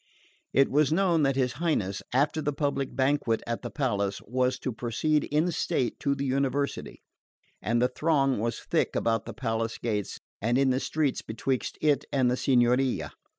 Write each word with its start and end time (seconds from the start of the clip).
It 0.51 0.71
was 0.71 0.91
known 0.91 1.21
that 1.21 1.35
his 1.35 1.53
Highness, 1.61 2.01
after 2.11 2.41
the 2.41 2.51
public 2.53 2.95
banquet 2.95 3.43
at 3.45 3.61
the 3.61 3.69
palace, 3.69 4.19
was 4.25 4.57
to 4.57 4.71
proceed 4.73 5.25
in 5.25 5.51
state 5.51 5.99
to 5.99 6.15
the 6.15 6.25
University; 6.25 7.03
and 7.61 7.79
the 7.79 7.87
throng 7.87 8.39
was 8.39 8.61
thick 8.61 8.95
about 8.95 9.27
the 9.27 9.33
palace 9.35 9.77
gates 9.77 10.19
and 10.41 10.57
in 10.57 10.71
the 10.71 10.79
streets 10.79 11.21
betwixt 11.21 11.77
it 11.81 12.05
and 12.11 12.31
the 12.31 12.35
Signoria. 12.37 13.11